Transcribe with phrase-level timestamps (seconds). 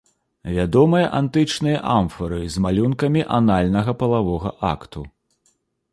[0.53, 5.09] Вядомыя антычныя амфары з малюнкамі анальнага палавога акту.